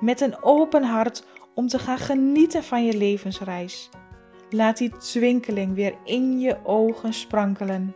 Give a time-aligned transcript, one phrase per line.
[0.00, 1.24] met een open hart
[1.54, 3.90] om te gaan genieten van je levensreis.
[4.50, 7.94] Laat die twinkeling weer in je ogen sprankelen.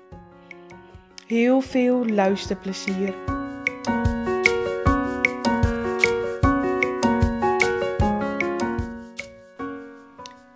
[1.27, 3.15] Heel veel luisterplezier.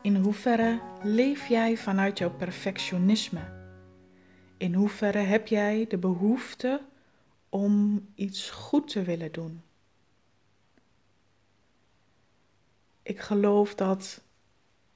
[0.03, 3.41] In hoeverre leef jij vanuit jouw perfectionisme?
[4.57, 6.81] In hoeverre heb jij de behoefte
[7.49, 9.63] om iets goed te willen doen?
[13.05, 14.23] Ik geloof dat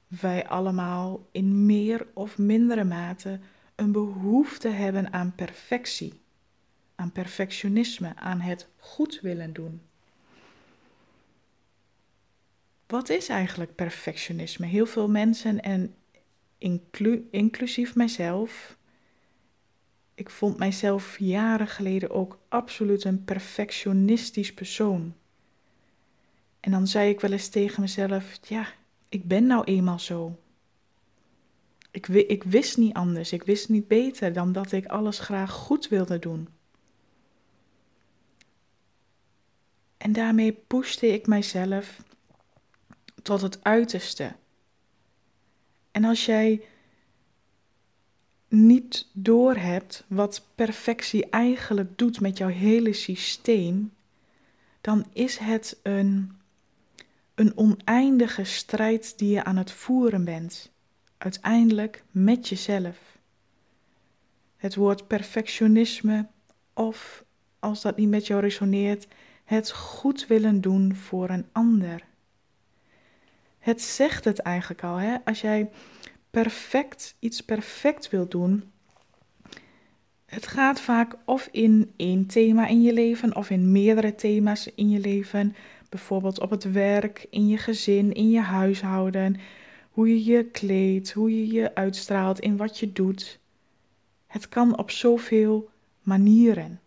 [0.07, 3.39] wij allemaal in meer of mindere mate
[3.75, 6.21] een behoefte hebben aan perfectie,
[6.95, 9.81] aan perfectionisme, aan het goed willen doen.
[12.87, 14.65] Wat is eigenlijk perfectionisme?
[14.65, 15.95] Heel veel mensen en
[16.57, 18.77] inclu inclusief mijzelf.
[20.13, 25.13] Ik vond mijzelf jaren geleden ook absoluut een perfectionistisch persoon.
[26.59, 28.67] En dan zei ik wel eens tegen mezelf: Ja,
[29.09, 30.39] ik ben nou eenmaal zo.
[31.91, 35.87] Ik, ik wist niet anders, ik wist niet beter dan dat ik alles graag goed
[35.87, 36.47] wilde doen.
[39.97, 42.03] En daarmee pushte ik mijzelf
[43.23, 44.35] tot het uiterste.
[45.91, 46.61] En als jij
[48.47, 53.93] niet doorhebt wat perfectie eigenlijk doet met jouw hele systeem,
[54.81, 56.38] dan is het een
[57.39, 60.71] een oneindige strijd die je aan het voeren bent,
[61.17, 62.97] uiteindelijk met jezelf.
[64.57, 66.27] Het woord perfectionisme,
[66.73, 67.23] of
[67.59, 69.07] als dat niet met jou resoneert,
[69.45, 72.03] het goed willen doen voor een ander.
[73.59, 75.17] Het zegt het eigenlijk al, hè?
[75.25, 75.69] als jij
[76.29, 78.71] perfect iets perfect wil doen.
[80.25, 84.89] Het gaat vaak of in één thema in je leven of in meerdere thema's in
[84.89, 85.55] je leven.
[85.89, 89.35] Bijvoorbeeld op het werk, in je gezin, in je huishouden,
[89.91, 93.39] hoe je je kleedt, hoe je je uitstraalt in wat je doet.
[94.27, 95.69] Het kan op zoveel
[96.01, 96.79] manieren.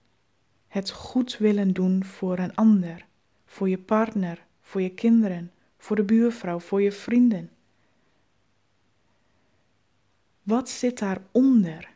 [0.69, 3.07] Het goed willen doen voor een ander,
[3.47, 7.51] voor je partner, voor je kinderen, voor de buurvrouw, voor je vrienden.
[10.43, 11.92] Wat zit daaronder?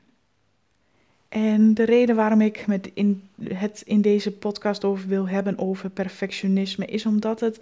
[1.28, 5.90] En de reden waarom ik met in, het in deze podcast over wil hebben over
[5.90, 7.60] perfectionisme is omdat het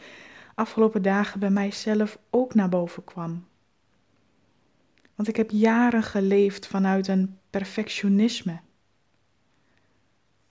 [0.55, 3.45] afgelopen dagen bij mijzelf ook naar boven kwam.
[5.15, 8.59] Want ik heb jaren geleefd vanuit een perfectionisme.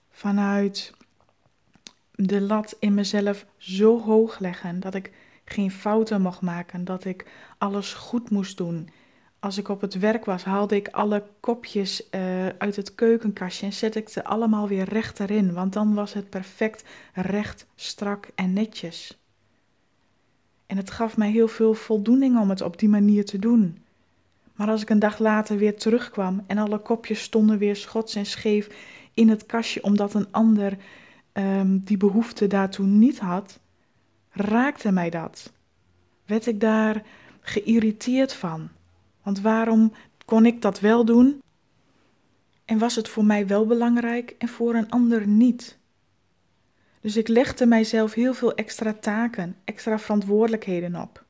[0.09, 0.94] Vanuit
[2.12, 5.12] de lat in mezelf zo hoog leggen dat ik
[5.46, 7.25] geen fouten mocht maken, dat ik
[7.57, 8.90] alles goed moest doen
[9.43, 13.73] als ik op het werk was, haalde ik alle kopjes uh, uit het keukenkastje en
[13.73, 16.83] zette ik ze allemaal weer recht erin, want dan was het perfect
[17.13, 19.19] recht, strak en netjes.
[20.65, 23.77] En het gaf mij heel veel voldoening om het op die manier te doen.
[24.55, 28.25] Maar als ik een dag later weer terugkwam en alle kopjes stonden weer schots en
[28.25, 28.69] scheef
[29.13, 30.77] in het kastje omdat een ander
[31.33, 33.59] um, die behoefte daartoe niet had,
[34.29, 35.51] raakte mij dat.
[36.25, 37.03] Werd ik daar
[37.39, 38.69] geïrriteerd van.
[39.23, 39.94] Want waarom
[40.25, 41.41] kon ik dat wel doen?
[42.66, 45.78] En was het voor mij wel belangrijk en voor een ander niet?
[47.01, 51.23] Dus ik legde mijzelf heel veel extra taken, extra verantwoordelijkheden op.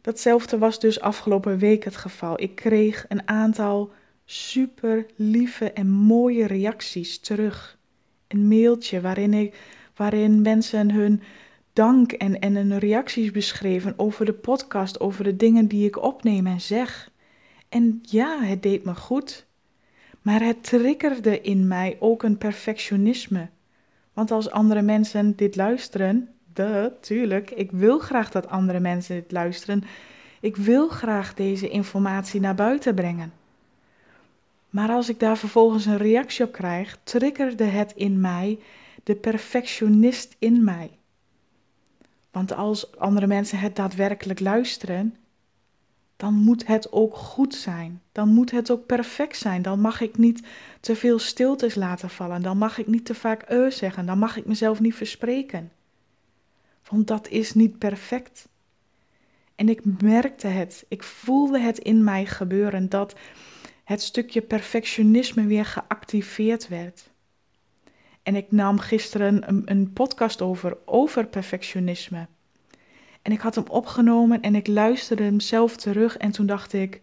[0.00, 2.40] Datzelfde was dus afgelopen week het geval.
[2.40, 3.92] Ik kreeg een aantal
[4.24, 7.78] super lieve en mooie reacties terug.
[8.28, 9.54] Een mailtje waarin, ik,
[9.96, 11.22] waarin mensen hun
[11.78, 16.46] dank en, en een reacties beschreven over de podcast, over de dingen die ik opneem
[16.46, 17.10] en zeg.
[17.68, 19.46] En ja, het deed me goed.
[20.22, 23.48] Maar het triggerde in mij ook een perfectionisme.
[24.12, 26.28] Want als andere mensen dit luisteren,
[27.00, 29.84] tuurlijk, ik wil graag dat andere mensen dit luisteren.
[30.40, 33.32] Ik wil graag deze informatie naar buiten brengen.
[34.70, 38.58] Maar als ik daar vervolgens een reactie op krijg, triggerde het in mij
[39.04, 40.97] de perfectionist in mij.
[42.38, 45.16] Want als andere mensen het daadwerkelijk luisteren,
[46.16, 48.02] dan moet het ook goed zijn.
[48.12, 49.62] Dan moet het ook perfect zijn.
[49.62, 50.42] Dan mag ik niet
[50.80, 52.42] te veel stiltes laten vallen.
[52.42, 54.06] Dan mag ik niet te vaak eh zeggen.
[54.06, 55.72] Dan mag ik mezelf niet verspreken.
[56.88, 58.48] Want dat is niet perfect.
[59.54, 60.84] En ik merkte het.
[60.88, 63.14] Ik voelde het in mij gebeuren dat
[63.84, 67.10] het stukje perfectionisme weer geactiveerd werd.
[68.22, 72.26] En ik nam gisteren een, een podcast over, over perfectionisme.
[73.22, 77.00] En ik had hem opgenomen en ik luisterde hem zelf terug en toen dacht ik,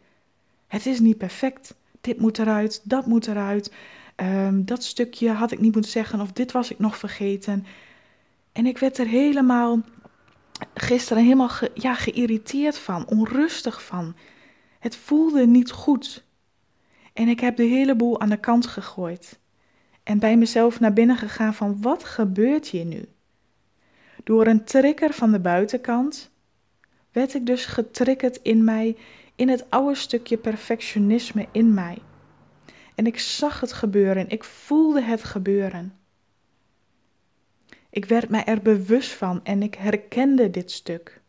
[0.67, 1.75] het is niet perfect.
[2.01, 3.73] Dit moet eruit, dat moet eruit.
[4.15, 7.65] Ehm, dat stukje had ik niet moeten zeggen of dit was ik nog vergeten.
[8.51, 9.81] En ik werd er helemaal
[10.73, 14.15] gisteren helemaal ja, geïrriteerd van, onrustig van.
[14.79, 16.23] Het voelde niet goed.
[17.13, 19.39] En ik heb de hele boel aan de kant gegooid.
[20.05, 23.05] En bij mezelf naar binnen gegaan van wat gebeurt hier nu?
[24.23, 26.31] Door een trigger van de buitenkant
[27.11, 28.97] werd ik dus getriggerd in mij,
[29.35, 31.97] in het oude stukje perfectionisme in mij.
[32.95, 35.97] En ik zag het gebeuren, ik voelde het gebeuren.
[37.89, 41.21] Ik werd mij er bewust van en ik herkende dit stuk.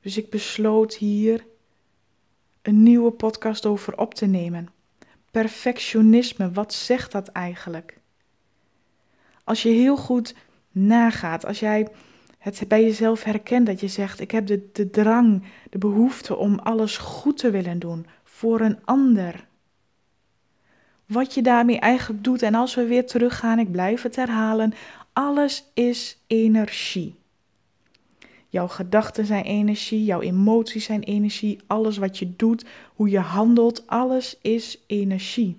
[0.00, 1.44] Dus ik besloot hier
[2.62, 4.73] een nieuwe podcast over op te nemen.
[5.34, 7.98] Perfectionisme, wat zegt dat eigenlijk?
[9.44, 10.34] Als je heel goed
[10.70, 11.88] nagaat, als jij
[12.38, 16.58] het bij jezelf herkent dat je zegt: Ik heb de, de drang, de behoefte om
[16.58, 19.46] alles goed te willen doen voor een ander.
[21.06, 24.72] Wat je daarmee eigenlijk doet, en als we weer teruggaan, ik blijf het herhalen:
[25.12, 27.14] alles is energie.
[28.54, 32.64] Jouw gedachten zijn energie, jouw emoties zijn energie, alles wat je doet,
[32.94, 35.56] hoe je handelt, alles is energie.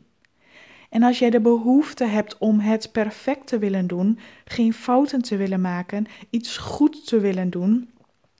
[0.89, 5.35] En als jij de behoefte hebt om het perfect te willen doen, geen fouten te
[5.35, 7.89] willen maken, iets goed te willen doen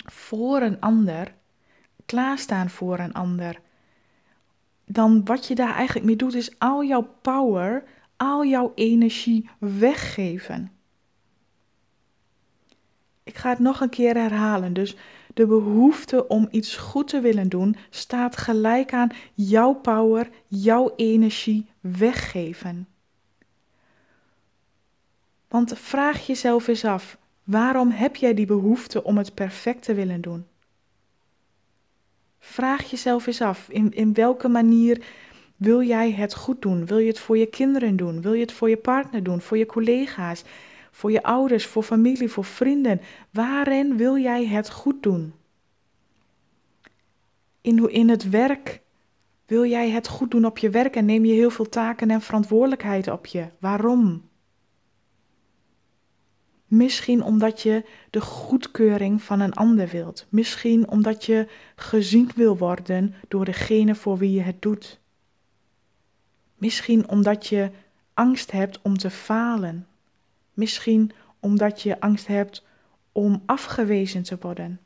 [0.06, 1.34] voor een ander,
[2.06, 3.60] klaarstaan voor een ander,
[4.86, 7.84] dan wat je daar eigenlijk mee doet is al jouw power,
[8.18, 10.75] al jouw energie weggeven.
[13.25, 14.74] Ik ga het nog een keer herhalen.
[14.74, 14.95] Dus
[15.33, 21.66] de behoefte om iets goed te willen doen staat gelijk aan jouw power, jouw energie
[21.80, 22.88] weggeven.
[25.48, 30.22] Want vraag jezelf eens af: waarom heb jij die behoefte om het perfect te willen
[30.22, 30.45] doen?
[32.39, 35.06] Vraag jezelf eens af: in, in welke manier
[35.56, 36.86] wil jij het goed doen?
[36.86, 38.22] Wil je het voor je kinderen doen?
[38.22, 39.42] Wil je het voor je partner doen?
[39.42, 40.44] Voor je collega's?
[40.95, 43.01] Voor je ouders, voor familie, voor vrienden.
[43.31, 45.33] Waarin wil jij het goed doen?
[47.62, 48.81] In, in het werk
[49.45, 52.21] wil jij het goed doen op je werk en neem je heel veel taken en
[52.21, 53.47] verantwoordelijkheid op je.
[53.59, 54.30] Waarom?
[56.68, 60.25] Misschien omdat je de goedkeuring van een ander wilt.
[60.30, 65.00] Misschien omdat je gezien wil worden door degene voor wie je het doet.
[66.57, 67.71] Misschien omdat je
[68.13, 69.88] angst hebt om te falen.
[70.56, 72.66] Misschien omdat je angst hebt
[73.12, 74.80] om afgewezen te worden.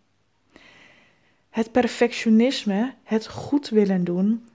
[1.49, 4.47] Het perfectionisme, het goed willen doen,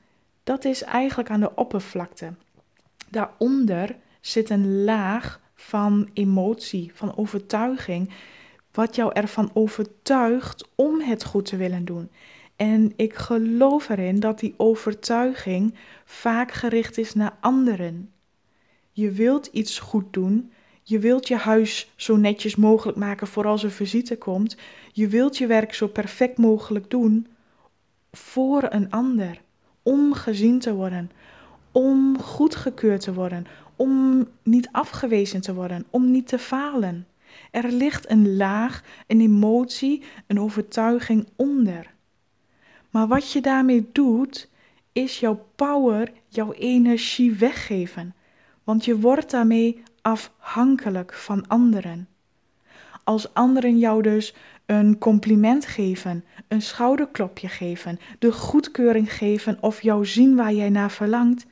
[0.45, 2.33] dat is eigenlijk aan de oppervlakte.
[3.09, 8.11] Daaronder zit een laag van emotie, van overtuiging,
[8.73, 12.11] wat jou ervan overtuigt om het goed te willen doen.
[12.57, 15.75] En ik geloof erin dat die overtuiging
[16.05, 18.13] vaak gericht is naar anderen.
[18.93, 20.53] Je wilt iets goed doen,
[20.87, 24.57] je wilt je huis zo netjes mogelijk maken voor als er visite komt.
[24.93, 27.27] Je wilt je werk zo perfect mogelijk doen
[28.13, 29.41] voor een ander.
[29.83, 31.11] Om gezien te worden,
[31.73, 37.07] om goedgekeurd te worden, om niet afgewezen te worden, om niet te falen.
[37.51, 41.93] Er ligt een laag, een emotie, een overtuiging onder.
[42.91, 44.49] Maar wat je daarmee doet,
[44.93, 48.15] is jouw power, jouw energie weggeven.
[48.65, 52.09] Want je wordt daarmee afhankelijk van anderen.
[53.05, 54.35] Als anderen jou dus
[54.67, 60.91] een compliment geven, een schouderklopje geven, de goedkeuring geven of jou zien waar jij naar
[60.91, 61.47] verlangt,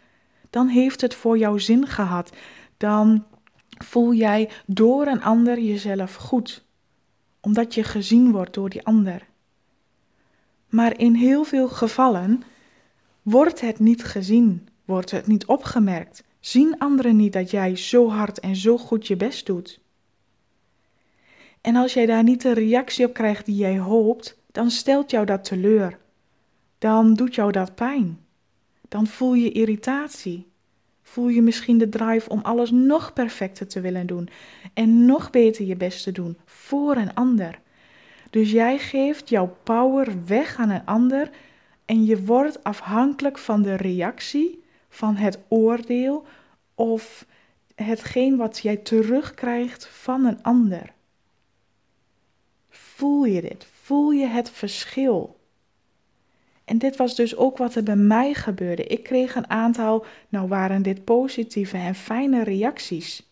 [0.51, 2.33] dan heeft het voor jou zin gehad.
[2.77, 3.25] Dan
[3.69, 6.65] voel jij door een ander jezelf goed,
[7.41, 9.27] omdat je gezien wordt door die ander.
[10.69, 12.43] Maar in heel veel gevallen
[13.23, 18.41] wordt het niet gezien, wordt het niet opgemerkt, Zien anderen niet dat jij zo hard
[18.41, 19.81] en zo goed je best doet?
[21.61, 25.27] En als jij daar niet de reactie op krijgt die jij hoopt, dan stelt jou
[25.27, 25.99] dat teleur.
[26.79, 28.19] Dan doet jou dat pijn.
[28.89, 30.47] Dan voel je irritatie.
[31.03, 34.29] Voel je misschien de drive om alles nog perfecter te willen doen
[34.75, 37.61] en nog beter je best te doen voor een ander.
[38.31, 41.31] Dus jij geeft jouw power weg aan een ander
[41.85, 44.62] En je wordt afhankelijk van de reactie,
[44.93, 46.27] van het oordeel
[46.75, 47.27] of
[47.75, 50.93] hetgeen wat jij terugkrijgt van een ander.
[52.69, 53.67] Voel je dit?
[53.83, 55.41] Voel je het verschil?
[56.65, 58.85] En dit was dus ook wat er bij mij gebeurde.
[58.85, 63.31] Ik kreeg een aantal, nou waren dit positieve en fijne reacties.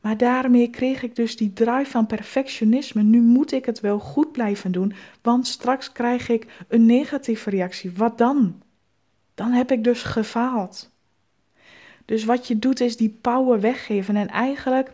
[0.00, 3.02] Maar daarmee kreeg ik dus die drive van perfectionisme.
[3.02, 7.92] Nu moet ik het wel goed blijven doen, want straks krijg ik een negatieve reactie.
[7.92, 8.62] Wat dan?
[9.34, 10.90] Dan heb ik dus gefaald.
[12.04, 14.16] Dus wat je doet is die power weggeven.
[14.16, 14.90] En eigenlijk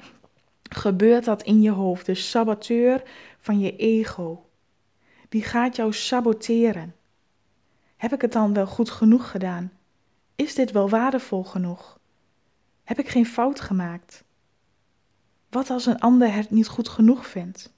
[0.71, 2.07] gebeurt dat in je hoofd.
[2.07, 3.02] De saboteur
[3.40, 4.47] van je ego.
[5.28, 6.95] Die gaat jou saboteren.
[7.97, 9.73] Heb ik het dan wel goed genoeg gedaan?
[10.37, 11.99] Is dit wel waardevol genoeg?
[12.85, 14.25] Heb ik geen fout gemaakt?
[15.50, 17.73] Wat als een ander het niet goed genoeg vindt?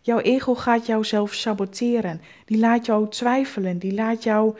[0.00, 2.20] Jouw ego gaat jou zelf saboteren.
[2.44, 3.78] Die laat jou twijfelen.
[3.78, 4.56] Die laat jou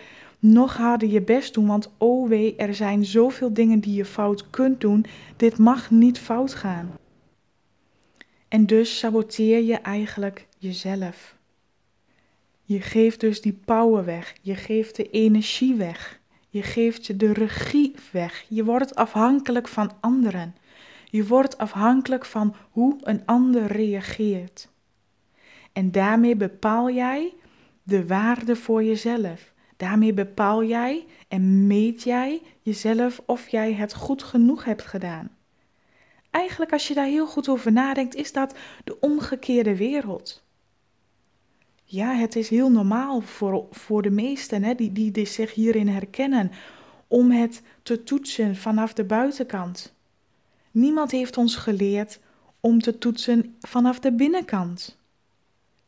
[0.52, 1.66] nog harder je best doen.
[1.66, 5.04] Want oh wee, er zijn zoveel dingen die je fout kunt doen.
[5.36, 6.90] Dit mag niet fout gaan.
[8.48, 11.36] En dus saboteer je eigenlijk jezelf.
[12.62, 14.34] Je geeft dus die power weg.
[14.42, 16.20] Je geeft de energie weg.
[16.48, 18.44] Je geeft de regie weg.
[18.48, 20.54] Je wordt afhankelijk van anderen.
[21.10, 24.68] Je wordt afhankelijk van hoe een ander reageert.
[25.72, 27.34] En daarmee bepaal jij
[27.82, 29.52] de waarde voor jezelf.
[29.76, 35.30] Daarmee bepaal jij en meet jij jezelf of jij het goed genoeg hebt gedaan.
[36.30, 38.54] Eigenlijk, als je daar heel goed over nadenkt, is dat
[38.84, 40.44] de omgekeerde wereld.
[41.84, 45.88] Ja, het is heel normaal voor, voor de meesten hè, die, die, die zich hierin
[45.88, 46.50] herkennen
[47.06, 49.94] om het te toetsen vanaf de buitenkant.
[50.70, 52.18] Niemand heeft ons geleerd
[52.60, 54.98] om te toetsen vanaf de binnenkant.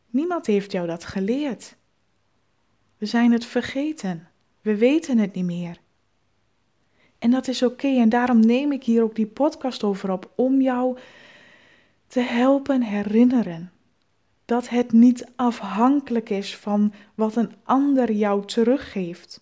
[0.09, 1.75] Niemand heeft jou dat geleerd.
[2.99, 4.27] We zijn het vergeten.
[4.61, 5.79] We weten het niet meer.
[7.19, 7.87] En dat is oké.
[7.87, 10.97] En daarom neem ik hier ook die podcast over op om jou
[12.07, 13.71] te helpen herinneren
[14.45, 19.41] dat het niet afhankelijk is van wat een ander jou teruggeeft.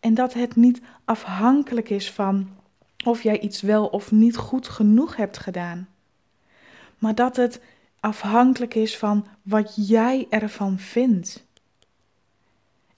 [0.00, 2.48] En dat het niet afhankelijk is van
[3.04, 5.88] of jij iets wel of niet goed genoeg hebt gedaan.
[6.98, 7.60] Maar dat het
[8.00, 11.45] afhankelijk is van wat jij ervan vindt.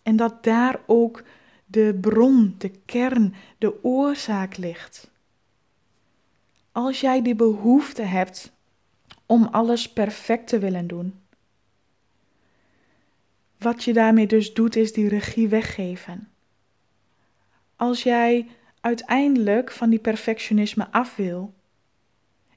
[0.09, 1.23] En dat daar ook
[1.67, 5.11] de bron, de kern, de oorzaak ligt.
[6.73, 8.53] Als jij die behoefte hebt
[9.27, 11.15] om alles perfect te willen doen,
[13.59, 16.29] wat je daarmee dus doet, is die regie weggeven.
[17.77, 18.47] Als jij
[18.81, 21.55] uiteindelijk van die perfectionisme af wil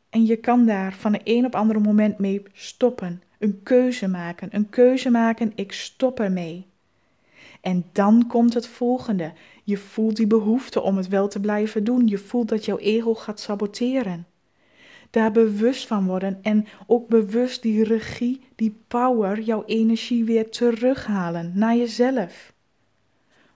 [0.09, 4.47] en je kan daar van de een op andere moment mee stoppen, een keuze maken,
[4.51, 6.69] een keuze maken, ik stop ermee.
[7.61, 9.33] En dan komt het volgende.
[9.63, 12.07] Je voelt die behoefte om het wel te blijven doen.
[12.07, 14.25] Je voelt dat jouw ego gaat saboteren
[15.11, 21.51] daar bewust van worden en ook bewust die regie, die power, jouw energie weer terughalen
[21.55, 22.53] naar jezelf.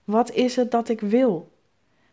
[0.04, 1.52] Wat is het dat ik wil?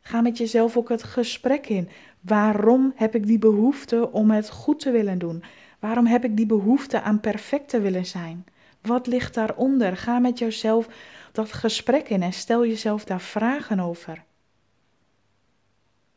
[0.02, 1.90] Ga met jezelf ook het gesprek in.
[2.22, 5.44] Waarom heb ik die behoefte om het goed te willen doen?
[5.80, 8.46] Waarom heb ik die behoefte aan perfect te willen zijn?
[8.82, 9.98] Wat ligt daaronder?
[9.98, 10.88] Ga met jezelf
[11.34, 14.24] dat gesprek in en stel jezelf daar vragen over.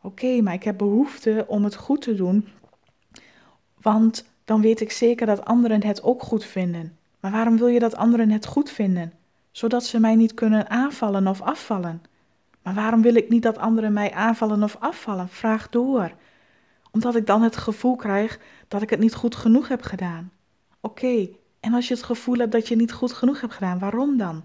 [0.01, 2.49] Oké, maar ik heb behoefte om het goed te doen
[3.87, 6.99] want dan weet ik zeker dat anderen het ook goed vinden.
[7.21, 9.13] Maar waarom wil je dat anderen het goed vinden?
[9.51, 12.03] Zodat ze mij niet kunnen aanvallen of afvallen.
[12.63, 15.29] Maar waarom wil ik niet dat anderen mij aanvallen of afvallen?
[15.29, 16.13] Vraag door.
[16.91, 20.31] Omdat ik dan het gevoel krijg dat ik het niet goed genoeg heb gedaan.
[20.81, 21.29] Oké,
[21.61, 24.43] en als je het gevoel hebt dat je niet goed genoeg hebt gedaan, waarom dan?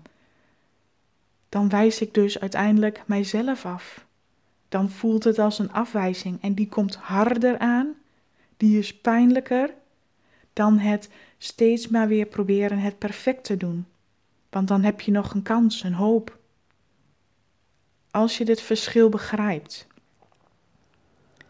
[1.51, 4.05] Dan wijs ik dus uiteindelijk mijzelf af.
[4.69, 7.95] Dan voelt het als een afwijzing en die komt harder aan
[8.57, 9.73] die is pijnlijker
[10.53, 13.85] dan het steeds maar weer proberen het perfect te doen.
[14.49, 16.37] Want dan heb je nog een kans, een hoop.
[18.11, 19.87] Als je dit verschil begrijpt,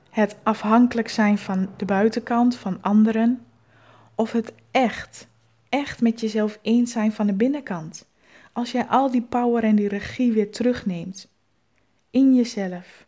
[0.10, 3.46] het afhankelijk zijn van de buitenkant, van anderen,
[4.16, 5.28] of het echt,
[5.70, 8.10] echt met jezelf eens zijn van de binnenkant.
[8.54, 11.28] Als jij al die power en die regie weer terugneemt
[12.10, 13.08] in jezelf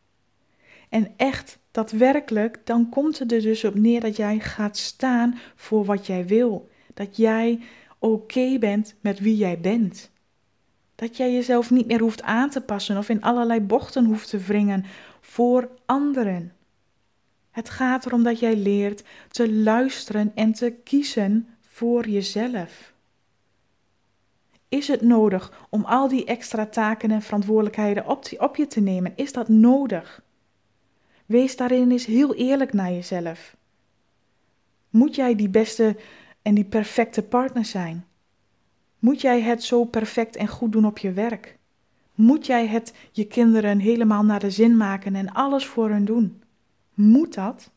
[0.90, 5.86] en echt daadwerkelijk, dan komt het er dus op neer dat jij gaat staan voor
[5.86, 6.70] wat jij wil.
[6.94, 7.60] Dat jij
[8.00, 10.12] oké bent met wie jij bent.
[10.96, 14.38] Dat jij jezelf niet meer hoeft aan te passen of in allerlei bochten hoeft te
[14.38, 14.86] wringen
[15.22, 16.54] voor anderen.
[17.52, 22.93] Het gaat erom dat jij leert te luisteren en te kiezen voor jezelf.
[24.74, 29.14] Is het nodig om al die extra taken en verantwoordelijkheden op, op je te nemen?
[29.16, 30.24] Is dat nodig?
[31.26, 33.56] Wees daarin eens heel eerlijk naar jezelf.
[34.90, 35.98] Moet jij die beste
[36.42, 38.06] en die perfecte partner zijn?
[39.00, 41.58] Moet jij het zo perfect en goed doen op je werk?
[42.16, 46.42] Moet jij het je kinderen helemaal naar de zin maken en alles voor hen doen?
[46.94, 47.72] Moet dat?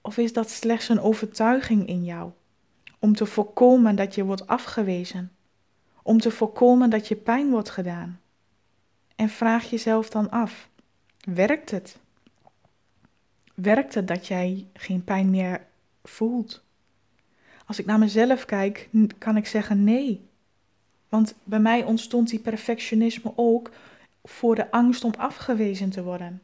[0.00, 2.30] Of is dat slechts een overtuiging in jou
[3.04, 5.32] om te voorkomen dat je wordt afgewezen?
[6.02, 8.20] Om te voorkomen dat je pijn wordt gedaan?
[9.16, 10.68] En vraag jezelf dan af:
[11.24, 11.98] werkt het?
[13.54, 15.66] Werkt het dat jij geen pijn meer
[16.02, 16.62] voelt?
[17.66, 20.28] Als ik naar mezelf kijk, kan ik zeggen nee.
[21.08, 23.70] Want bij mij ontstond die perfectionisme ook
[24.22, 26.42] voor de angst om afgewezen te worden.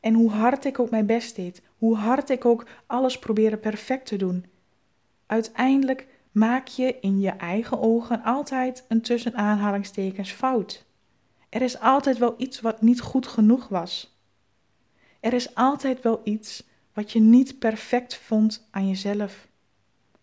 [0.00, 4.06] En hoe hard ik ook mijn best deed, hoe hard ik ook alles probeerde perfect
[4.06, 4.44] te doen,
[5.28, 10.84] uiteindelijk maak je in je eigen ogen altijd een tussen aanhalingstekens fout.
[11.48, 14.16] Er is altijd wel iets wat niet goed genoeg was.
[15.20, 19.48] Er is altijd wel iets wat je niet perfect vond aan jezelf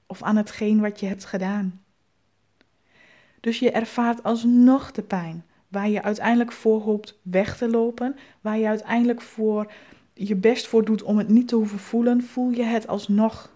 [0.07, 1.83] of aan hetgeen wat je hebt gedaan.
[3.39, 8.57] Dus je ervaart alsnog de pijn, waar je uiteindelijk voor hoopt weg te lopen, waar
[8.57, 9.71] je uiteindelijk voor
[10.13, 13.53] je best voor doet om het niet te hoeven voelen, voel je het alsnog.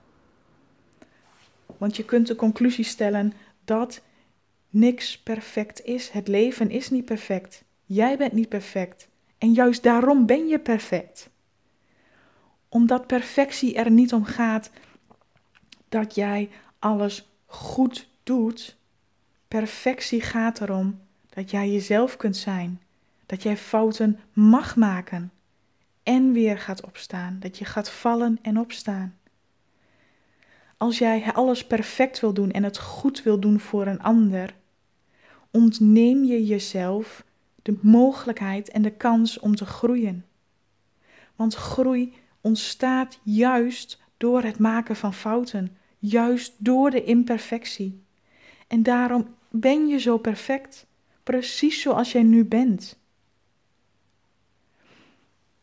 [1.79, 3.33] Want je kunt de conclusie stellen
[3.65, 4.01] dat
[4.69, 6.09] niks perfect is.
[6.09, 7.63] Het leven is niet perfect.
[7.85, 9.07] Jij bent niet perfect.
[9.37, 11.29] En juist daarom ben je perfect.
[12.69, 14.71] Omdat perfectie er niet om gaat
[15.89, 18.77] dat jij alles goed doet.
[19.47, 22.81] Perfectie gaat erom dat jij jezelf kunt zijn.
[23.25, 25.31] Dat jij fouten mag maken.
[26.03, 27.37] En weer gaat opstaan.
[27.39, 29.18] Dat je gaat vallen en opstaan.
[30.79, 34.55] Als jij alles perfect wil doen en het goed wil doen voor een ander,
[35.51, 37.23] ontneem je jezelf
[37.61, 40.25] de mogelijkheid en de kans om te groeien.
[41.35, 48.03] Want groei ontstaat juist door het maken van fouten, juist door de imperfectie.
[48.67, 50.85] En daarom ben je zo perfect,
[51.23, 52.99] precies zoals jij nu bent.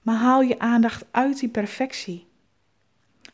[0.02, 2.25] Maar haal je aandacht uit die perfectie.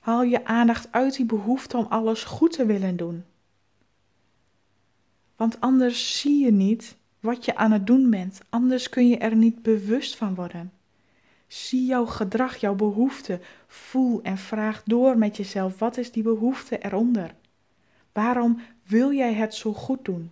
[0.03, 3.25] Haal je aandacht uit die behoefte om alles goed te willen doen.
[5.37, 9.37] Want anders zie je niet wat je aan het doen bent, anders kun je er
[9.37, 10.73] niet bewust van worden.
[11.47, 16.79] Zie jouw gedrag, jouw behoefte, voel en vraag door met jezelf: wat is die behoefte
[16.79, 17.35] eronder?
[18.13, 20.31] Waarom wil jij het zo goed doen?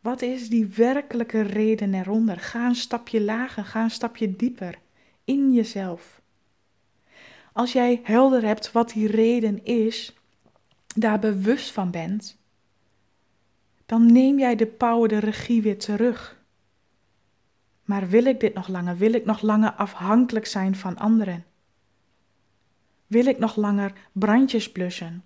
[0.00, 2.38] Wat is die werkelijke reden eronder?
[2.38, 4.78] Ga een stapje lager, ga een stapje dieper
[5.24, 6.20] in jezelf.
[7.58, 10.16] Als jij helder hebt wat die reden is,
[10.96, 12.36] daar bewust van bent,
[13.86, 16.42] dan neem jij de power, de regie weer terug.
[17.84, 18.96] Maar wil ik dit nog langer?
[18.96, 21.44] Wil ik nog langer afhankelijk zijn van anderen?
[23.06, 25.24] Wil ik nog langer brandjes blussen?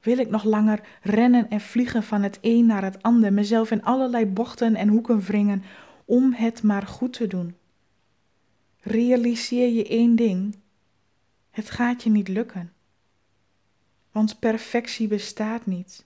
[0.00, 3.84] Wil ik nog langer rennen en vliegen van het een naar het ander, mezelf in
[3.84, 5.62] allerlei bochten en hoeken wringen
[6.04, 7.56] om het maar goed te doen?
[8.80, 10.64] Realiseer je één ding:
[11.56, 12.72] het gaat je niet lukken.
[14.12, 16.04] Want perfectie bestaat niet.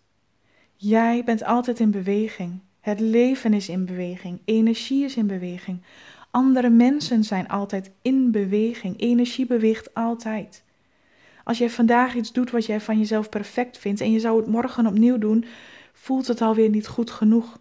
[0.77, 2.61] Jij bent altijd in beweging.
[2.81, 4.41] Het leven is in beweging.
[4.45, 5.83] Energie is in beweging.
[6.31, 9.01] Andere mensen zijn altijd in beweging.
[9.01, 10.63] Energie beweegt altijd.
[11.45, 14.47] Als jij vandaag iets doet wat jij van jezelf perfect vindt en je zou het
[14.47, 15.45] morgen opnieuw doen,
[15.93, 17.59] voelt het alweer niet goed genoeg.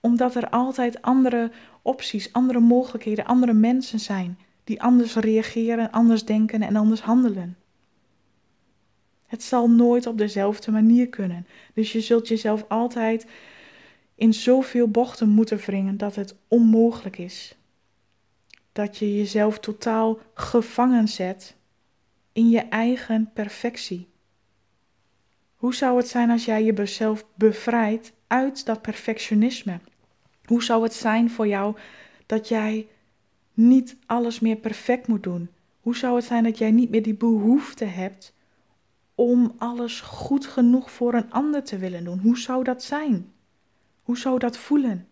[0.00, 1.50] Omdat er altijd andere
[1.82, 7.56] opties, andere mogelijkheden, andere mensen zijn die anders reageren, anders denken en anders handelen.
[9.26, 11.46] Het zal nooit op dezelfde manier kunnen.
[11.74, 13.26] Dus je zult jezelf altijd
[14.14, 17.56] in zoveel bochten moeten wringen dat het onmogelijk is.
[18.72, 21.56] Dat je jezelf totaal gevangen zet
[22.32, 24.08] in je eigen perfectie.
[25.56, 29.80] Hoe zou het zijn als jij jezelf bevrijdt uit dat perfectionisme?
[30.44, 31.76] Hoe zou het zijn voor jou
[32.26, 32.86] dat jij
[33.58, 35.48] niet alles meer perfect moet doen?
[35.80, 38.34] Hoe zou het zijn dat jij niet meer die behoefte hebt
[39.14, 42.18] om alles goed genoeg voor een ander te willen doen?
[42.18, 43.32] Hoe zou dat zijn?
[44.02, 45.08] Hoe zou dat voelen?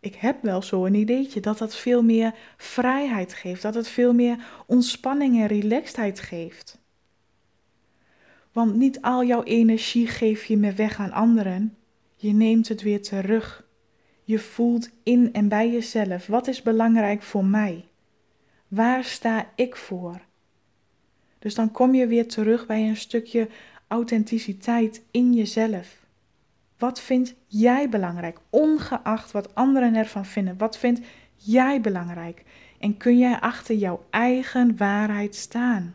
[0.00, 4.14] Ik heb wel zo een ideetje dat dat veel meer vrijheid geeft, dat het veel
[4.14, 6.78] meer ontspanning en relaxedheid geeft.
[8.52, 11.76] Want niet al jouw energie geef je meer weg aan anderen,
[12.16, 13.65] je neemt het weer terug.
[14.28, 17.84] Je voelt in en bij jezelf, wat is belangrijk voor mij?
[18.68, 20.20] Waar sta ik voor?
[21.38, 23.48] Dus dan kom je weer terug bij een stukje
[23.86, 26.06] authenticiteit in jezelf.
[26.78, 30.58] Wat vind jij belangrijk, ongeacht wat anderen ervan vinden?
[30.58, 31.00] Wat vind
[31.34, 32.44] jij belangrijk?
[32.78, 35.94] En kun jij achter jouw eigen waarheid staan?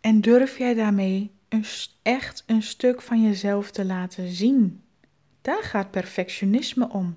[0.00, 1.64] En durf jij daarmee een,
[2.02, 4.83] echt een stuk van jezelf te laten zien?
[5.44, 7.16] Daar gaat perfectionisme om.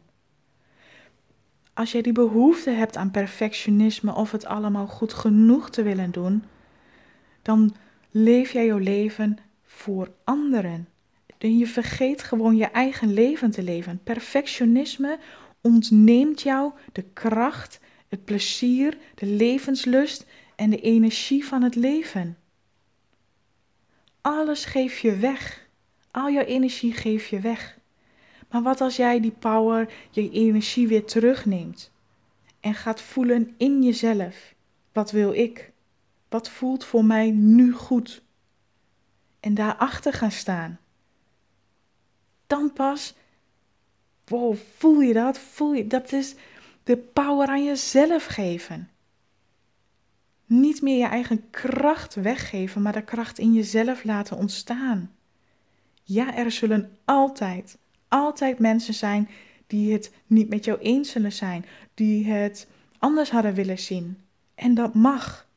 [1.73, 6.43] Als jij die behoefte hebt aan perfectionisme of het allemaal goed genoeg te willen doen,
[7.41, 7.75] dan
[8.11, 10.87] leef jij jouw leven voor anderen.
[11.37, 13.99] En je vergeet gewoon je eigen leven te leven.
[14.03, 15.19] Perfectionisme
[15.61, 22.37] ontneemt jou de kracht, het plezier, de levenslust en de energie van het leven.
[24.21, 25.67] Alles geef je weg.
[26.11, 27.77] Al jouw energie geef je weg.
[28.49, 31.91] Maar wat als jij die power, je energie weer terugneemt
[32.59, 34.53] en gaat voelen in jezelf:
[34.91, 35.71] wat wil ik?
[36.29, 38.21] Wat voelt voor mij nu goed?
[39.39, 40.79] En daarachter gaan staan.
[42.47, 43.13] Dan pas,
[44.25, 45.39] wow, voel je dat?
[45.39, 46.11] Voel je dat?
[46.11, 46.35] is
[46.83, 48.89] de power aan jezelf geven.
[50.45, 55.15] Niet meer je eigen kracht weggeven, maar de kracht in jezelf laten ontstaan.
[56.03, 59.29] Ja, er zullen altijd, altijd mensen zijn
[59.67, 62.67] die het niet met jou eens zullen zijn, die het
[62.99, 64.17] anders hadden willen zien.
[64.55, 65.47] En dat mag.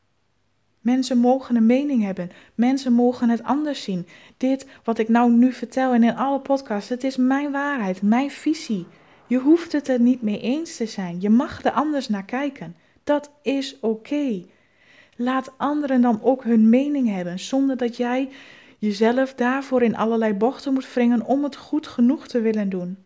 [0.81, 2.31] Mensen mogen een mening hebben.
[2.55, 4.07] Mensen mogen het anders zien.
[4.37, 8.31] Dit wat ik nou nu vertel en in alle podcasts, het is mijn waarheid, mijn
[8.31, 8.87] visie.
[9.27, 11.21] Je hoeft het er niet mee eens te zijn.
[11.21, 12.77] Je mag er anders naar kijken.
[13.05, 14.45] Dat is oké.
[15.17, 18.29] Laat anderen dan ook hun mening hebben, zonder dat jij
[18.81, 22.99] jezelf daarvoor in allerlei bochten moet wringen om het goed genoeg te willen doen.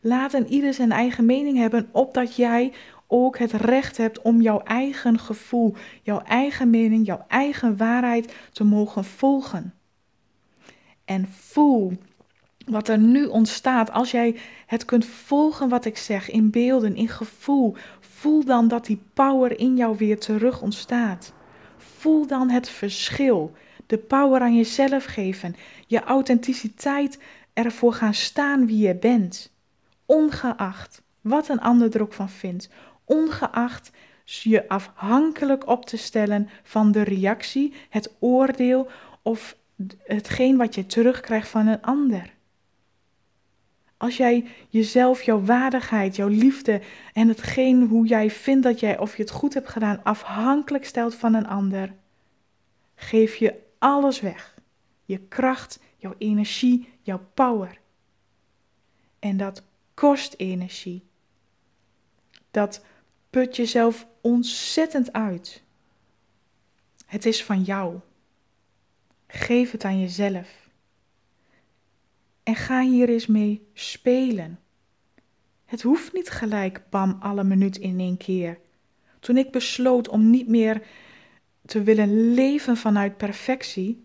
[0.00, 2.72] Laat een ieder zijn eigen mening hebben, opdat jij
[3.06, 8.64] ook het recht hebt om jouw eigen gevoel, jouw eigen mening, jouw eigen waarheid te
[8.64, 9.74] mogen volgen.
[11.04, 11.92] En voel
[12.66, 17.08] wat er nu ontstaat als jij het kunt volgen wat ik zeg in beelden, in
[17.08, 17.74] gevoel.
[18.00, 21.32] Voel dan dat die power in jou weer terug ontstaat.
[21.76, 23.52] Voel dan het verschil.
[23.86, 25.56] De power aan jezelf geven.
[25.86, 27.18] Je authenticiteit
[27.52, 29.52] ervoor gaan staan wie je bent.
[30.06, 32.68] Ongeacht wat een ander er ook van vindt
[33.06, 33.90] ongeacht
[34.24, 38.88] je afhankelijk op te stellen van de reactie, het oordeel
[39.22, 39.56] of
[40.02, 42.34] hetgeen wat je terugkrijgt van een ander.
[43.96, 46.80] Als jij jezelf, jouw waardigheid, jouw liefde
[47.12, 51.14] en hetgeen hoe jij vindt dat jij of je het goed hebt gedaan afhankelijk stelt
[51.14, 51.92] van een ander,
[52.94, 54.54] geef je alles weg.
[55.04, 57.80] Je kracht, jouw energie, jouw power.
[59.18, 59.62] En dat
[59.94, 61.04] kost energie.
[62.50, 62.84] Dat
[63.30, 65.62] put jezelf ontzettend uit.
[67.06, 67.98] Het is van jou.
[69.26, 70.68] Geef het aan jezelf.
[72.42, 74.60] En ga hier eens mee spelen.
[75.64, 78.58] Het hoeft niet gelijk, bam, alle minuut in één keer.
[79.20, 80.86] Toen ik besloot om niet meer
[81.66, 84.04] te willen leven vanuit perfectie,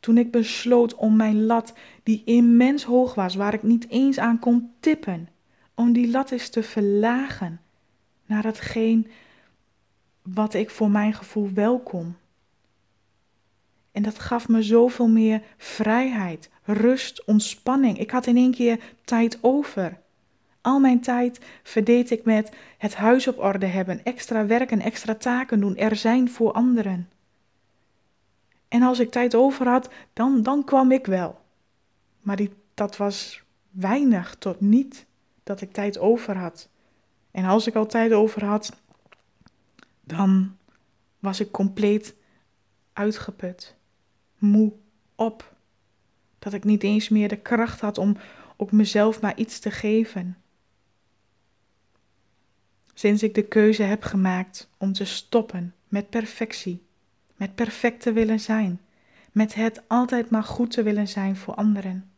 [0.00, 1.72] toen ik besloot om mijn lat,
[2.02, 5.28] die immens hoog was, waar ik niet eens aan kon tippen,
[5.74, 7.60] om die lat eens te verlagen
[8.26, 9.06] naar hetgeen
[10.22, 12.16] wat ik voor mijn gevoel welkom.
[13.92, 17.98] En dat gaf me zoveel meer vrijheid, rust, ontspanning.
[17.98, 20.00] Ik had in één keer tijd over.
[20.68, 25.60] Al mijn tijd verdeed ik met het huis op orde hebben, extra werken, extra taken
[25.60, 27.08] doen, er zijn voor anderen.
[28.68, 31.40] En als ik tijd over had, dan, dan kwam ik wel.
[32.20, 35.06] Maar die, dat was weinig tot niet
[35.44, 36.68] dat ik tijd over had.
[37.30, 38.76] En als ik al tijd over had,
[40.00, 40.56] dan
[41.18, 42.14] was ik compleet
[42.92, 43.76] uitgeput,
[44.38, 44.72] moe,
[45.14, 45.54] op.
[46.38, 48.16] Dat ik niet eens meer de kracht had om
[48.56, 50.36] ook mezelf maar iets te geven.
[52.98, 56.82] Sinds ik de keuze heb gemaakt om te stoppen met perfectie,
[57.36, 58.80] met perfect te willen zijn,
[59.32, 62.10] met het altijd maar goed te willen zijn voor anderen,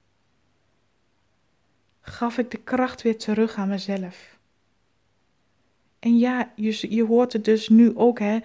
[2.00, 4.38] gaf ik de kracht weer terug aan mezelf.
[5.98, 8.38] En ja, je, je hoort het dus nu ook, hè.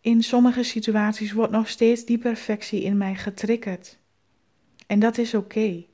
[0.00, 3.98] In sommige situaties wordt nog steeds die perfectie in mij getriggerd.
[4.86, 5.84] En dat is oké.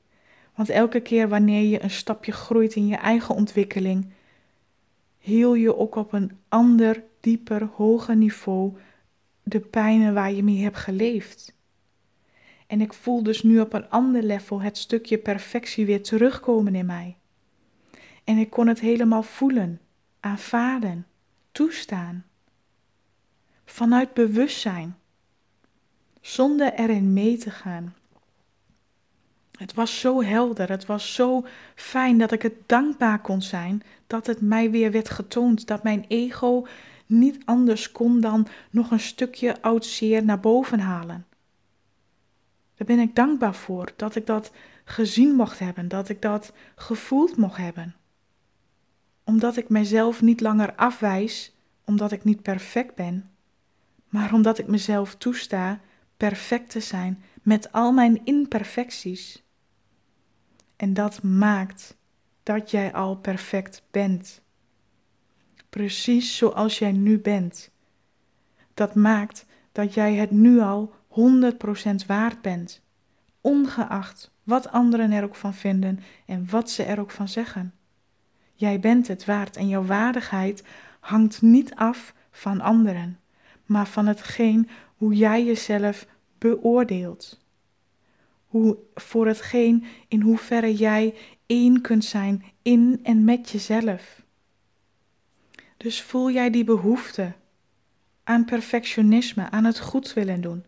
[0.55, 4.15] Want elke keer wanneer je een stapje groeit in je eigen ontwikkeling,
[5.27, 8.77] heel je ook op een ander, dieper, hoger niveau
[9.43, 11.55] de pijnen waar je mee hebt geleefd.
[12.67, 16.85] En ik voel dus nu op een ander level het stukje perfectie weer terugkomen in
[16.85, 17.17] mij.
[18.23, 19.81] En ik kon het helemaal voelen
[20.19, 21.05] aanvaarden,
[21.51, 22.25] toestaan.
[23.65, 24.95] Vanuit bewustzijn.
[26.21, 27.95] zonder erin mee te gaan.
[29.57, 34.27] Het was zo helder, het was zo fijn dat ik het dankbaar kon zijn dat
[34.27, 36.67] het mij weer werd getoond, dat mijn ego
[37.05, 41.25] niet anders kon dan nog een stukje oud zeer naar boven halen.
[42.75, 44.51] Daar ben ik dankbaar voor dat ik dat
[44.83, 47.95] gezien mocht hebben, dat ik dat gevoeld mocht hebben.
[49.23, 53.29] Omdat ik mezelf niet langer afwijs, omdat ik niet perfect ben,
[54.09, 55.79] maar omdat ik mezelf toesta
[56.17, 59.43] perfect te zijn met al mijn imperfecties.
[60.75, 61.97] En dat maakt
[62.47, 64.41] dat jij al perfect bent.
[65.69, 67.71] Precies zoals jij nu bent.
[68.73, 72.81] Dat maakt dat jij het nu al 100% waard bent,
[73.41, 77.73] ongeacht wat anderen er ook van vinden en wat ze er ook van zeggen.
[78.53, 80.63] Jij bent het waard en jouw waardigheid
[80.99, 83.19] hangt niet af van anderen,
[83.65, 86.07] maar van hetgeen hoe jij jezelf
[86.37, 87.45] beoordeelt.
[88.45, 91.13] Hoe, voor hetgeen in hoeverre jij
[91.47, 94.21] één kunt zijn in en met jezelf.
[95.77, 97.33] Dus voel jij die behoefte
[98.23, 100.63] aan perfectionisme, aan het goed willen doen,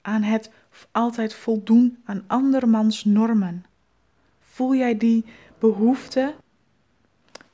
[0.00, 0.50] aan het
[0.90, 3.64] altijd voldoen aan andermans normen.
[4.40, 5.24] Voel jij die
[5.58, 6.34] behoefte?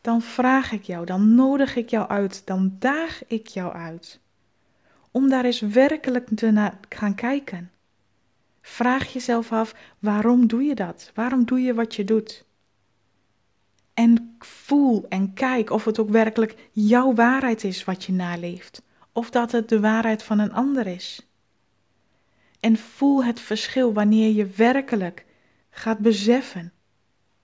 [0.01, 4.21] Dan vraag ik jou, dan nodig ik jou uit, dan daag ik jou uit.
[5.11, 7.71] Om daar eens werkelijk te naar gaan kijken.
[8.69, 11.11] Vraag jezelf af, waarom doe je dat?
[11.15, 12.45] Waarom doe je wat je doet?
[13.95, 19.31] En voel en kijk of het ook werkelijk jouw waarheid is wat je naleeft, of
[19.31, 21.29] dat het de waarheid van een ander is.
[22.61, 25.25] En voel het verschil wanneer je werkelijk
[25.71, 26.73] gaat beseffen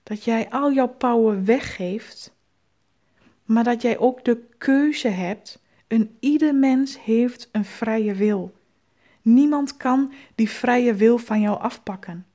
[0.03, 2.35] dat jij al jouw power weggeeft,
[3.45, 5.63] maar dat jij ook de keuze hebt.
[5.89, 8.61] Een ieder mens heeft een vrije wil.
[9.23, 12.27] Niemand kan die vrije wil van jou afpakken.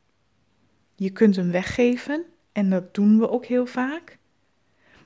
[0.95, 4.17] Je kunt hem weggeven en dat doen we ook heel vaak.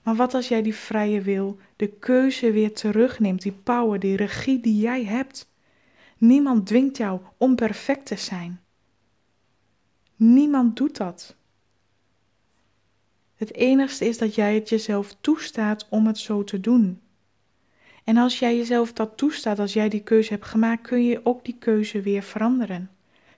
[0.04, 4.60] Maar wat als jij die vrije wil, de keuze weer terugneemt, die power, die regie
[4.60, 5.50] die jij hebt?
[6.18, 8.62] Niemand dwingt jou om perfect te zijn.
[10.16, 11.36] Niemand doet dat.
[13.36, 17.01] Het enigste is dat jij het jezelf toestaat om het zo te doen.
[18.04, 21.46] En als jij jezelf dat toestaat, als jij die keuze hebt gemaakt, kun je ook
[21.46, 22.90] die keuze weer veranderen.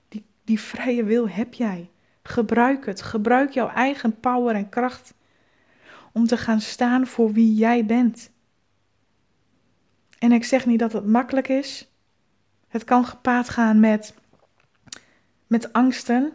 [0.08, 1.90] Die, die vrije wil heb jij.
[2.22, 3.02] Gebruik het.
[3.02, 5.14] Gebruik jouw eigen power en kracht
[6.12, 8.30] om te gaan staan voor wie jij bent.
[10.18, 11.88] En ik zeg niet dat het makkelijk is.
[12.68, 14.14] Het kan gepaard gaan met,
[15.46, 16.32] met angsten.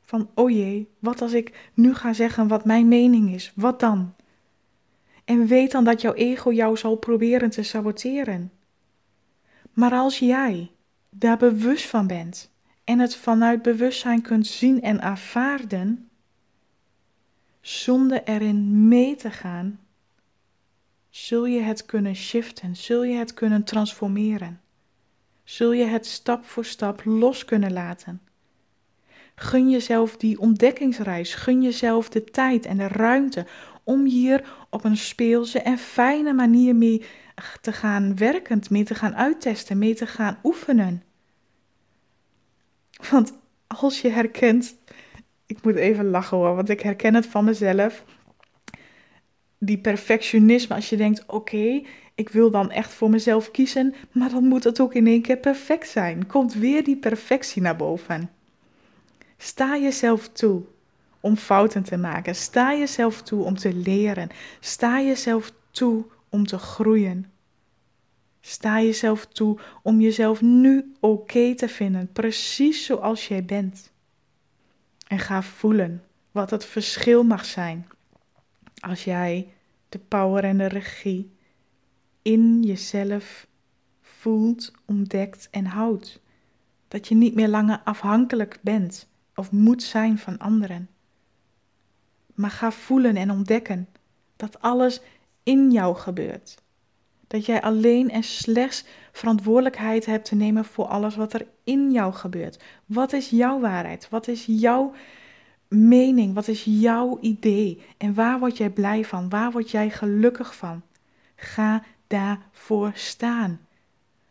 [0.00, 3.52] Van, oh jee, wat als ik nu ga zeggen wat mijn mening is?
[3.54, 4.14] Wat dan?
[5.32, 8.52] En weet dan dat jouw ego jou zal proberen te saboteren.
[9.72, 10.70] Maar als jij
[11.10, 12.50] daar bewust van bent
[12.84, 16.08] en het vanuit bewustzijn kunt zien en aanvaarden,
[17.60, 19.80] zonder erin mee te gaan,
[21.10, 24.60] zul je het kunnen shiften, zul je het kunnen transformeren,
[25.44, 28.20] zul je het stap voor stap los kunnen laten.
[29.34, 33.46] Gun jezelf die ontdekkingsreis, gun jezelf de tijd en de ruimte
[33.84, 37.04] om hier op een speelse en fijne manier mee
[37.60, 41.02] te gaan werken, mee te gaan uittesten, mee te gaan oefenen.
[43.10, 43.32] Want
[43.66, 44.76] als je herkent,
[45.46, 48.04] ik moet even lachen hoor, want ik herken het van mezelf.
[49.58, 51.82] Die perfectionisme, als je denkt: oké,
[52.14, 55.38] ik wil dan echt voor mezelf kiezen, maar dan moet het ook in één keer
[55.38, 56.26] perfect zijn.
[56.26, 58.30] Komt weer die perfectie naar boven.
[59.36, 60.62] Sta jezelf toe
[61.22, 62.34] om fouten te maken.
[62.34, 64.28] Sta jezelf toe om te leren.
[64.60, 67.32] Sta jezelf toe om te groeien.
[68.40, 73.92] Sta jezelf toe om jezelf nu oké te vinden, precies zoals jij bent.
[75.06, 77.86] En ga voelen wat het verschil mag zijn
[78.80, 79.52] als jij
[79.88, 81.36] de power en de regie
[82.22, 83.46] in jezelf
[84.00, 86.20] voelt, ontdekt en houdt.
[86.88, 90.88] Dat je niet meer langer afhankelijk bent of moet zijn van anderen.
[92.42, 93.88] Maar ga voelen en ontdekken
[94.36, 95.00] dat alles
[95.42, 96.62] in jou gebeurt.
[97.26, 102.12] Dat jij alleen en slechts verantwoordelijkheid hebt te nemen voor alles wat er in jou
[102.12, 102.62] gebeurt.
[102.86, 104.08] Wat is jouw waarheid?
[104.08, 104.92] Wat is jouw
[105.68, 106.34] mening?
[106.34, 107.82] Wat is jouw idee?
[107.96, 109.28] En waar word jij blij van?
[109.28, 110.82] Waar word jij gelukkig van?
[111.36, 113.60] Ga daarvoor staan.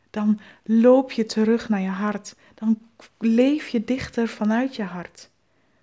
[0.10, 2.36] Dan loop je terug naar je hart.
[2.54, 2.80] Dan
[3.18, 5.31] leef je dichter vanuit je hart.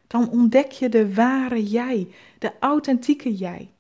[0.08, 3.72] Dan ontdek je de ware jij, de authentieke jij.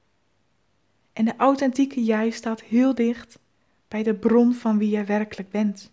[1.12, 3.38] En de authentieke jij staat heel dicht
[3.88, 5.92] bij de bron van wie jij werkelijk bent.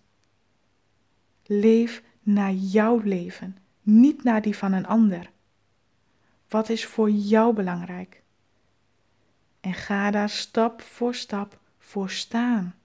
[1.45, 5.31] Leef naar jouw leven, niet naar die van een ander.
[6.47, 8.23] Wat is voor jou belangrijk?
[9.59, 12.75] En ga daar stap voor stap voor staan.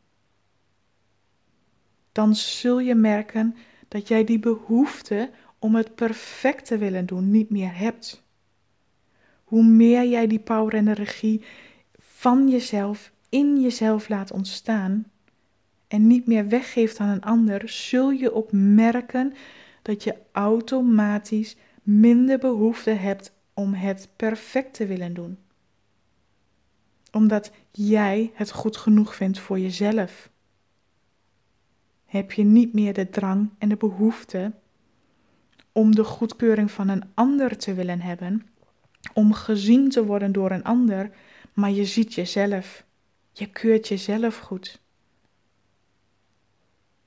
[2.13, 3.57] Dan zul je merken
[3.89, 5.31] dat jij die behoefte
[5.61, 8.25] om het perfect te willen doen niet meer hebt.
[9.45, 11.45] Hoe meer jij die power en de regie
[11.99, 15.05] van jezelf in jezelf laat ontstaan
[15.89, 19.33] en niet meer weggeeft aan een ander, zul je ook merken
[19.83, 25.39] dat je automatisch minder behoefte hebt om het perfect te willen doen.
[27.13, 30.31] Omdat jij het goed genoeg vindt voor jezelf.
[32.05, 34.53] Heb je niet meer de drang en de behoefte
[35.73, 38.47] om de goedkeuring van een ander te willen hebben,
[39.15, 41.11] om gezien te worden door een ander,
[41.53, 42.85] maar je ziet jezelf.
[43.33, 44.81] Je keurt jezelf goed.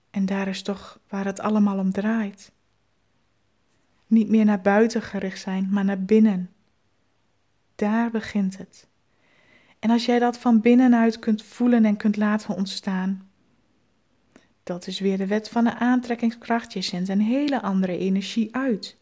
[0.10, 2.52] En daar is toch waar het allemaal om draait.
[4.08, 6.50] Niet meer naar buiten gericht zijn, maar naar binnen.
[7.76, 8.88] Daar begint het.
[9.80, 13.30] En als jij dat van binnenuit kunt voelen en kunt laten ontstaan,
[14.64, 16.74] dat is weer de wet van de aantrekkingskracht.
[16.74, 18.98] Je zendt een hele andere energie uit.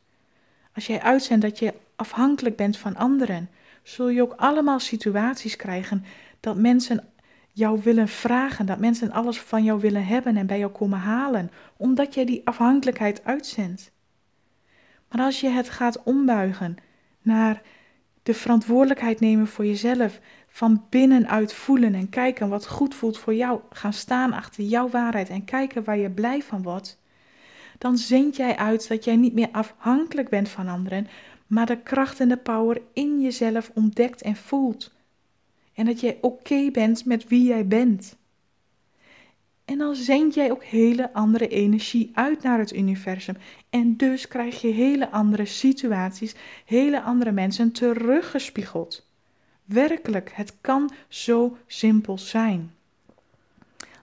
[0.76, 3.50] Als jij uitzendt dat je afhankelijk bent van anderen,
[3.84, 6.04] zul je ook allemaal situaties krijgen
[6.40, 7.10] dat mensen
[7.54, 11.52] jou willen vragen, dat mensen alles van jou willen hebben en bij jou komen halen,
[11.78, 13.92] omdat jij die afhankelijkheid uitzendt.
[15.10, 16.76] Maar als je het gaat ombuigen
[17.22, 17.62] naar
[18.24, 20.20] de verantwoordelijkheid nemen voor jezelf,
[20.52, 25.30] van binnenuit voelen en kijken wat goed voelt voor jou, gaan staan achter jouw waarheid
[25.30, 27.00] en kijken waar je blij van wordt,
[27.78, 31.08] dan zend jij uit dat jij niet meer afhankelijk bent van anderen,
[31.48, 34.94] maar de kracht en de power in jezelf ontdekt en voelt.
[35.74, 38.18] En dat jij oké bent met wie jij bent.
[39.66, 43.36] En dan zend jij ook hele andere energie uit naar het universum.
[43.70, 46.36] En dus krijg je hele andere situaties,
[46.66, 49.11] hele andere mensen teruggespiegeld.
[49.72, 52.74] Werkelijk, het kan zo simpel zijn.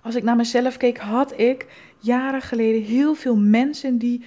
[0.03, 1.67] Als ik naar mezelf keek, had ik
[1.99, 4.25] jaren geleden heel veel mensen die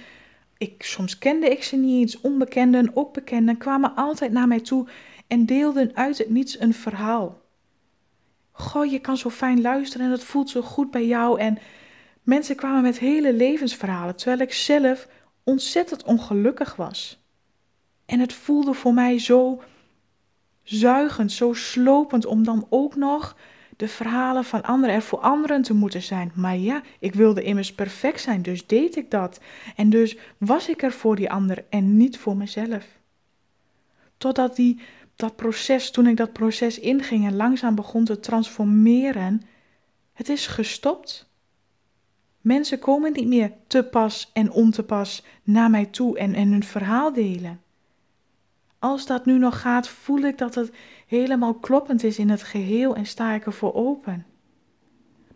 [0.58, 4.86] ik, soms kende ik ze niet eens, onbekenden, ook bekenden, kwamen altijd naar mij toe
[5.26, 7.40] en deelden uit het niets een verhaal.
[8.52, 11.40] Goh, je kan zo fijn luisteren en het voelt zo goed bij jou.
[11.40, 11.58] En
[12.22, 15.08] mensen kwamen met hele levensverhalen, terwijl ik zelf
[15.44, 17.24] ontzettend ongelukkig was.
[18.06, 19.62] En het voelde voor mij zo
[20.62, 23.36] zuigend, zo slopend om dan ook nog
[23.76, 26.32] de verhalen van anderen er voor anderen te moeten zijn.
[26.34, 29.40] Maar ja, ik wilde immers perfect zijn, dus deed ik dat.
[29.76, 32.86] En dus was ik er voor die ander en niet voor mezelf.
[34.16, 34.80] Totdat die,
[35.16, 39.42] dat proces, toen ik dat proces inging en langzaam begon te transformeren,
[40.12, 41.30] het is gestopt.
[42.40, 46.50] Mensen komen niet meer te pas en on te pas naar mij toe en, en
[46.50, 47.60] hun verhaal delen.
[48.82, 50.72] Als dat nu nog gaat, voel ik dat het
[51.06, 54.26] helemaal kloppend is in het geheel en sta ik ervoor open.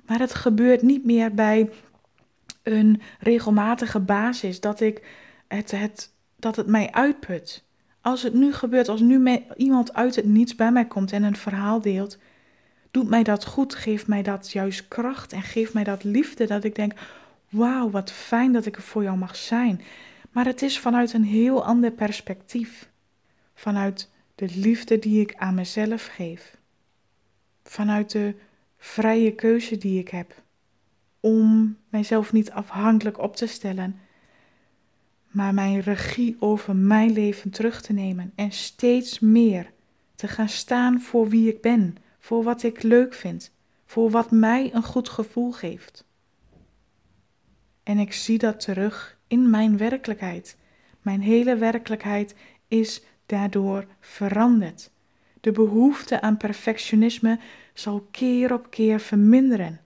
[0.06, 1.70] Maar het gebeurt niet meer bij
[2.62, 5.06] een regelmatige basis dat, ik
[5.48, 7.64] het, het, dat het mij uitput.
[8.00, 11.36] Als het nu gebeurt, als nu iemand uit het niets bij mij komt en een
[11.36, 12.18] verhaal deelt,
[12.90, 16.64] doet mij dat goed, geeft mij dat juist kracht en geeft mij dat liefde dat
[16.64, 16.92] ik denk,
[17.48, 19.80] wauw, wat fijn dat ik er voor jou mag zijn.
[20.30, 22.94] Maar het is vanuit een heel ander perspectief
[23.56, 26.56] vanuit de liefde die ik aan mezelf geef,
[27.62, 28.34] vanuit de
[28.76, 30.42] vrije keuze die ik heb
[31.20, 34.00] om mijzelf niet afhankelijk op te stellen,
[35.30, 39.72] maar mijn regie over mijn leven terug te nemen en steeds meer
[40.14, 43.52] te gaan staan voor wie ik ben, voor wat ik leuk vind,
[43.84, 46.04] voor wat mij een goed gevoel geeft.
[47.82, 50.56] En ik zie dat terug in mijn werkelijkheid.
[51.00, 52.34] Mijn hele werkelijkheid
[52.68, 54.90] is daardoor verandert.
[55.40, 57.38] De behoefte aan perfectionisme
[57.74, 59.80] zal keer op keer verminderen.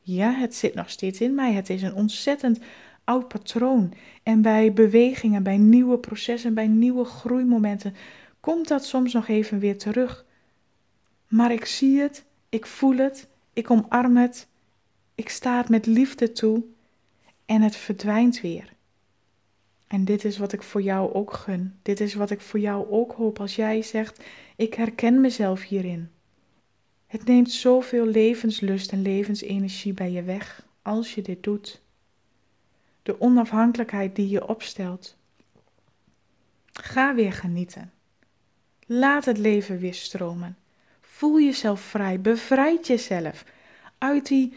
[0.00, 1.52] Ja, het zit nog steeds in mij.
[1.52, 2.58] Het is een ontzettend
[3.04, 3.92] oud patroon.
[4.22, 7.94] En bij bewegingen, bij nieuwe processen, bij nieuwe groeimomenten
[8.40, 10.24] komt dat soms nog even weer terug.
[11.28, 14.48] Maar ik zie het, ik voel het, ik omarm het,
[15.14, 16.64] ik sta het met liefde toe
[17.46, 18.76] en het verdwijnt weer.
[19.88, 21.78] En dit is wat ik voor jou ook gun.
[21.82, 24.24] Dit is wat ik voor jou ook hoop als jij zegt:
[24.56, 26.10] Ik herken mezelf hierin.
[27.06, 31.80] Het neemt zoveel levenslust en levensenergie bij je weg als je dit doet.
[33.02, 35.16] De onafhankelijkheid die je opstelt.
[36.72, 37.92] Ga weer genieten.
[38.86, 40.56] Laat het leven weer stromen.
[41.00, 42.20] Voel jezelf vrij.
[42.20, 43.44] Bevrijd jezelf
[43.98, 44.54] uit die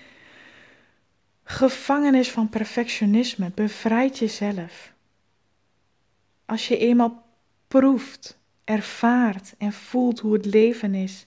[1.43, 3.51] gevangenis van perfectionisme.
[3.55, 4.93] Bevrijd jezelf.
[6.51, 7.23] Als je eenmaal
[7.67, 11.25] proeft, ervaart en voelt hoe het leven is,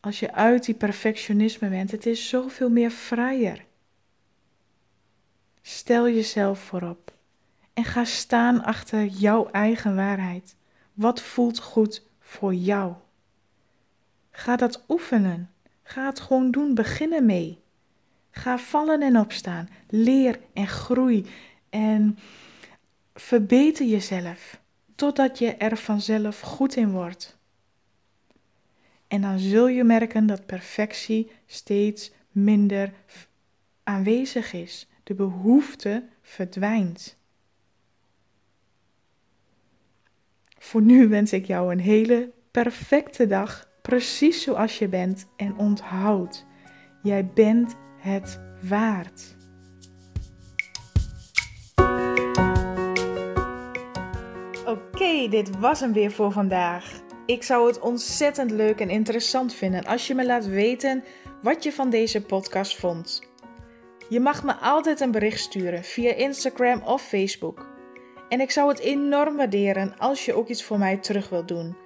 [0.00, 3.64] als je uit die perfectionisme bent, het is zoveel meer vrijer.
[5.62, 7.12] Stel jezelf voorop
[7.72, 10.56] en ga staan achter jouw eigen waarheid.
[10.94, 12.94] Wat voelt goed voor jou?
[14.30, 15.50] Ga dat oefenen.
[15.82, 16.74] Ga het gewoon doen.
[16.74, 17.58] Begin ermee.
[18.30, 19.68] Ga vallen en opstaan.
[19.88, 21.26] Leer en groei.
[21.70, 22.18] En
[23.20, 24.60] verbeter jezelf.
[24.94, 27.36] Totdat je er vanzelf goed in wordt.
[29.08, 32.92] En dan zul je merken dat perfectie steeds minder
[33.82, 34.86] aanwezig is.
[35.02, 37.16] De behoefte verdwijnt.
[40.58, 45.26] Voor nu wens ik jou een hele perfecte dag, precies zoals je bent.
[45.36, 46.46] En onthoud,
[47.02, 49.36] jij bent het waard.
[55.08, 57.00] Oké, dit was hem weer voor vandaag.
[57.26, 61.04] Ik zou het ontzettend leuk en interessant vinden als je me laat weten
[61.42, 63.22] wat je van deze podcast vond.
[64.08, 67.66] Je mag me altijd een bericht sturen via Instagram of Facebook.
[68.28, 71.76] En ik zou het enorm waarderen als je ook iets voor mij terug wilt doen.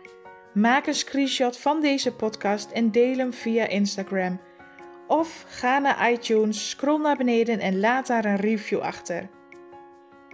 [0.54, 4.40] Maak een screenshot van deze podcast en deel hem via Instagram.
[5.06, 9.28] Of ga naar iTunes, scroll naar beneden en laat daar een review achter.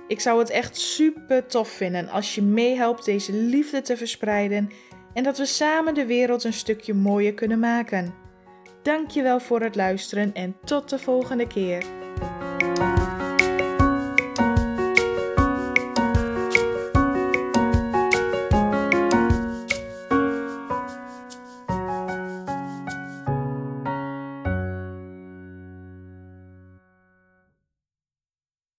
[0.08, 4.70] Ik zou het echt super tof vinden als je meehelpt deze liefde te verspreiden
[5.14, 8.14] en dat we samen de wereld een stukje mooier kunnen maken.
[8.82, 11.84] Dankjewel voor het luisteren en tot de volgende keer.